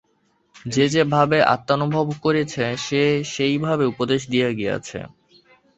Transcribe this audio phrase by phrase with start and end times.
[0.65, 3.01] যে যে-ভাবে আত্মানুভব করেছে, সে
[3.33, 4.99] সেইভাবে উপদেশ দিয়ে গিয়েছে।